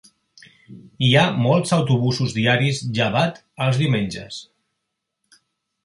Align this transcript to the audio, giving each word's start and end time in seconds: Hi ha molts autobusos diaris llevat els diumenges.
Hi 1.07 1.09
ha 1.17 1.25
molts 1.43 1.75
autobusos 1.77 2.35
diaris 2.39 2.81
llevat 2.99 3.41
els 3.67 3.81
diumenges. 3.85 4.45